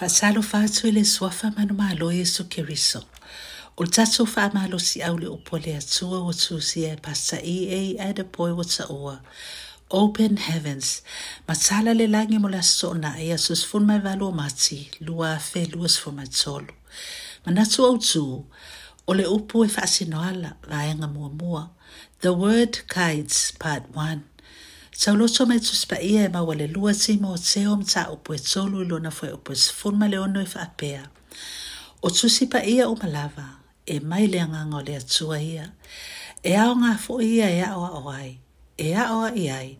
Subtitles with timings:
[0.00, 3.04] Faasalo fatu i suafa suafa manumālo Iesu Keriso.
[3.76, 8.16] O le tatou faamalo siʻau le upole le atua ua tusia e pasaʻi e iaʻe
[8.18, 9.14] lepoe ua taʻua
[9.90, 11.02] open heavens
[11.46, 11.54] ma
[11.98, 16.72] le langi mo le asosoʻonaʻi a susufunumaevalu o mati lua afe lua sufunumaetolu
[17.44, 18.24] manatu autū
[19.08, 21.62] o le upo e fa faasinoala vaega muamua
[22.22, 24.20] the word guides part 1
[25.00, 31.08] Sauloso metusipaia e maualelua Timoteo mta upuetolu ilona fue upuesifurma leono efaapea
[32.02, 33.48] o tusipaia uma lava
[33.86, 35.66] e mai le agaga o le atua ia
[36.42, 38.38] e aoga foʻi ia e aʻoaʻo e e ai
[38.78, 39.70] e aʻo aʻi ai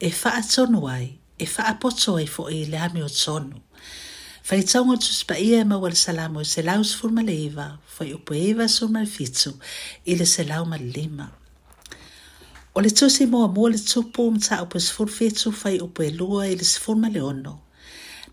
[0.00, 1.06] e faatonu ai
[1.38, 3.56] e faapoto ai foʻi i le ami o tonu
[4.48, 8.42] faitauga tusipaia e maua le salamo i selau sefulu ma le iva foi upu e
[8.54, 9.50] iva sulu ma le fitu
[10.06, 11.26] i le selau ma le lima
[12.78, 15.72] O le tūsi mō a mō le tūpō mta o pēs fūr e fētū fai
[15.82, 17.56] o pē lua i le sifūr ma le ono.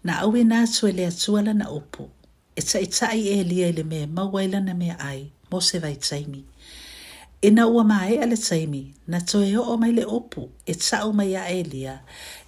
[0.06, 2.06] Na awi nā tū e le atuala na opu.
[2.54, 5.64] E ta i ta i e lia i le mea mawaila na mea ai, mō
[5.66, 6.44] se vai taimi.
[7.42, 10.78] E na ua mā e ale taimi, na tō e o mai le opu, e
[10.78, 11.98] ta o mai a e lia.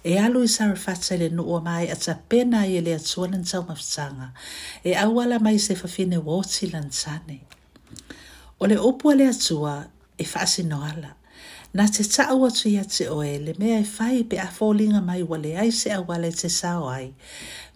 [0.06, 3.40] E alu i sarafata le nu ua mā e ata pēna i e le atuala
[3.40, 4.30] na tau mafutanga.
[4.86, 7.40] E awala mai se fafine wōti lan tāne.
[8.62, 9.80] O le opu ale atua,
[10.16, 11.16] e fāsi noala
[11.74, 15.22] na te tau atu ia te oe le mea e whai pe a fōlinga mai
[15.30, 17.06] wale ai se a wale te sao ai,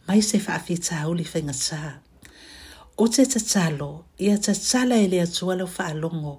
[0.08, 1.82] mai se whaafi tā huli whenga tā.
[3.02, 3.90] O te tatalo,
[4.26, 6.34] ia tatala e lea tuala whaalongo,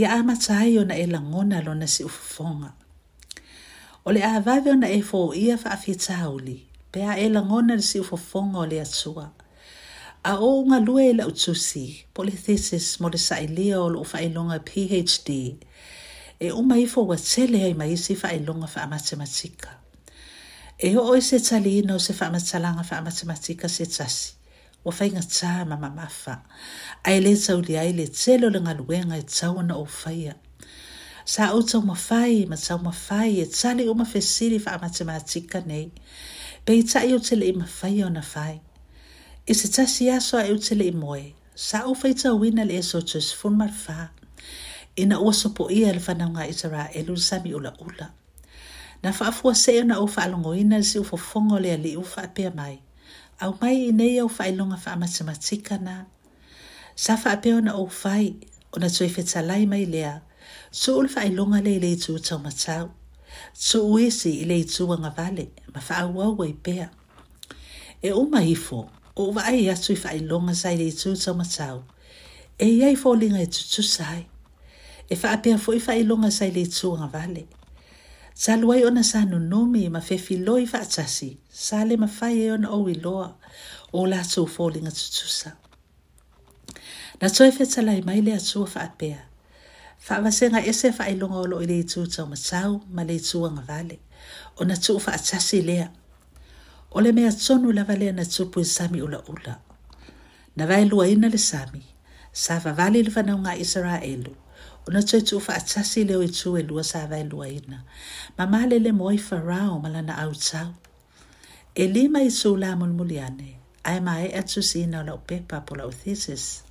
[0.00, 2.70] ia amata ai ona e langona lo na si ufufonga.
[4.06, 6.60] O le awawe ona e fō ia whaafi tā huli,
[6.94, 9.26] pe a e langona na si ufufonga o lea tua.
[10.24, 14.00] A o unga lue e la utusi, polithesis mo le sa e lea o lo
[14.06, 15.30] uwha e longa PhD,
[16.44, 19.70] e uma ifo ua tele ai ma isi faailoga faamatematika
[20.78, 24.26] e oo i se taliina o se faamatalaga faamatmatika se tasi
[24.86, 26.36] ua aigatā ma mamaaa
[27.08, 30.34] ae lē tauliai letele o legaluega tau ona o aia
[31.34, 35.86] saou taumafai mataumafai e taliumaesili faamatmaika nei
[36.66, 38.54] peitaʻi ou telei mafaia ona ai
[39.52, 41.24] i se tasi aso au tlei moe
[41.68, 42.98] saou faitauina le eso
[44.96, 48.06] ina ua sopo ia le fanaoga a isaraelu le sami ulaʻula
[49.02, 52.76] na faafua seʻi ona ou faalogoina le siʻufofoga o le alii ua faapea mai
[53.42, 55.94] aumai i nei au faailoga faamatematika na
[57.04, 58.24] sa faapea ona ou fai
[58.74, 60.12] ona toe fetalai mai lea
[60.80, 62.86] suʻu le faailoga lea i le itu taumatau
[63.68, 65.44] suʻu isi i le itu agavale
[65.74, 66.86] ma faauau ai pea
[68.08, 68.80] e uma ifo
[69.18, 71.78] o uvaai atu i faailoga sa i le itu taumatau
[72.58, 74.24] e iai foliga e tutusa ai
[75.10, 77.44] e faapea foʻi faailoga sai le ituagavale
[78.44, 81.30] talu ai ona sa nunumi ma fefiloi faatasi
[81.66, 83.28] sa le mafai ai ona ou iloa
[83.92, 85.50] o latou foliga tutusa
[87.20, 89.20] na toe fetalai mai le atua faapea
[90.06, 93.96] faavasega ese faailoga o loo i le itu taumatau ma le ituagavale
[94.60, 95.86] ona tuufaatasi lea
[96.96, 99.52] o le meatonu lava lea na tupu e sami ulaula
[100.56, 101.82] na vaeluaina le sami
[102.32, 104.32] sa vavali i le fanaugaisaraelu
[104.86, 105.00] ona
[105.40, 106.28] fa atasi leo i
[106.58, 107.84] e lua sa ava e lua ina.
[108.38, 110.74] ma le mo i rao ma lana tau.
[111.74, 115.60] e lima i tu la mulimuli ane ae e atu si ina o lau pepa
[115.66, 116.62] po lau thesis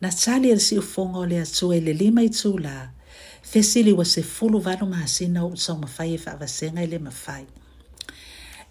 [0.00, 2.90] na tali e si ufongo le atu e le lima i tu la.
[3.42, 6.98] fesili wa se fulu ua sefulu valu masina ou saumafai e fa faavasega i le
[6.98, 7.46] mafai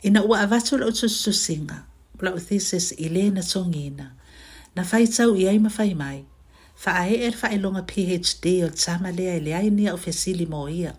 [0.04, 1.84] ina ua avatu lau tusitusiga singa.
[2.22, 4.08] lau thesis i lē na togiina
[4.76, 6.24] na fai tau i ai mafai mai
[6.84, 10.94] Whae e whaelonga PhD o tama lea ele ai nia o fesili mō ia.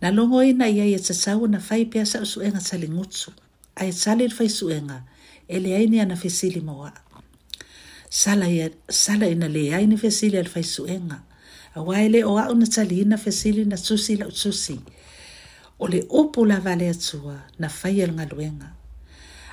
[0.00, 3.32] Na longo ina ia ia tatau na whai pia sa usuenga tali ngutu.
[3.76, 5.02] Ai tali whai suenga,
[5.48, 6.92] ele ai nia na fesili mō a.
[8.10, 11.22] Sala, ia, sala ina le ai ni fesili al whai suenga.
[11.74, 14.78] A waele o au na tali ina fesili na tusi lau tusi.
[15.78, 18.77] O le upu la vale atua na whai al ngaluenga.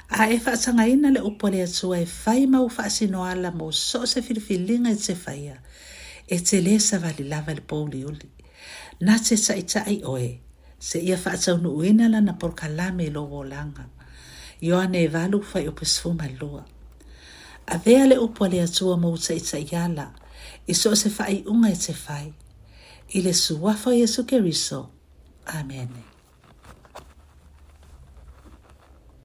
[0.07, 3.71] Ah, e a e faatagaina le upu a le atua e, e fai mauafaasinoala mo
[3.71, 5.55] so o se filifiliga e te faia
[6.29, 8.29] e telē savali lava i le poliuli
[9.05, 10.29] na te taʻitaʻi oe
[10.89, 13.89] seʻia faataunuuina lana polokalame i lovolaga
[17.75, 20.05] avea le upu a le atua mau taʻitaʻiala
[20.69, 22.27] i so o se faaiʻuga e te fai
[23.17, 24.89] i le suafa o iesu keriso
[25.49, 26.14] amen